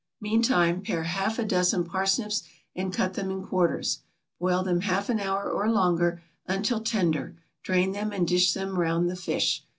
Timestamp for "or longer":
5.47-6.23